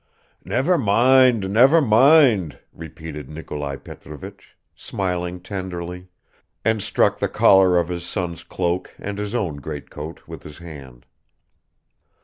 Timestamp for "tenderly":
5.39-6.07